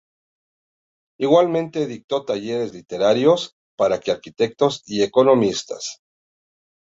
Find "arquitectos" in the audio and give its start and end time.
4.03-4.81